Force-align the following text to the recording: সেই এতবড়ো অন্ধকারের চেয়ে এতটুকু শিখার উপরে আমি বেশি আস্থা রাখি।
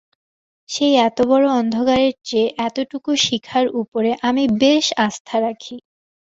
সেই 0.69 0.93
এতবড়ো 1.07 1.49
অন্ধকারের 1.59 2.13
চেয়ে 2.27 2.47
এতটুকু 2.67 3.11
শিখার 3.25 3.65
উপরে 3.81 4.11
আমি 4.27 4.43
বেশি 4.61 4.93
আস্থা 5.05 5.35
রাখি। 5.39 5.75